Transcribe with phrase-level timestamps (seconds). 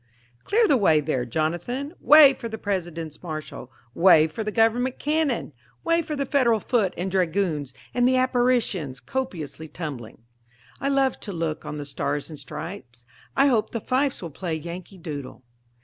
[0.45, 1.93] Clear the way there, Jonathan!
[1.99, 3.71] Way for the President's marshal!
[3.93, 5.53] Way for the government cannon!
[5.83, 10.23] Way for the Federal foot and dragoons and the apparitions copiously tumbling.
[10.79, 13.05] I love to look on the stars and stripes
[13.37, 15.43] I hope the fifes will play Yankee Doodle.